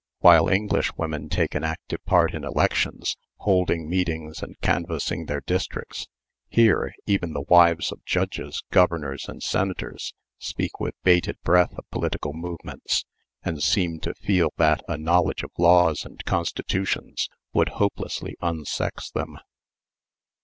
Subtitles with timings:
[0.17, 6.07] While English women take an active part in elections, holding meetings and canvassing their districts,
[6.49, 12.33] here, even the wives of judges, governors, and senators speak with bated breath of political
[12.33, 13.05] movements,
[13.43, 19.37] and seem to feel that a knowledge of laws and constitutions would hopelessly unsex them.